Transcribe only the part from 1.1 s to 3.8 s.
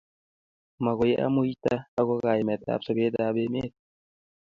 amuita ako kaimet ab sobet ab emet